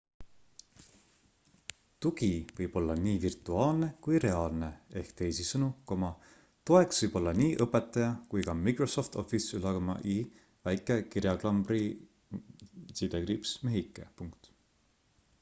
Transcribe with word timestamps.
tugi 2.05 2.29
võib 2.59 2.77
olla 2.79 2.93
nii 3.01 3.19
virtuaalne 3.25 3.89
kui 4.07 4.21
reaalne 4.23 4.69
ehk 5.01 5.11
teisisõnu 5.19 5.67
toeks 6.71 7.03
võib 7.05 7.19
olla 7.21 7.35
nii 7.41 7.51
õpetaja 7.67 8.09
kui 8.33 8.47
ka 8.49 8.57
microsoft 8.63 9.19
office'i 9.25 10.25
väike 10.71 10.99
kirjaklambri-mehike 11.13 14.09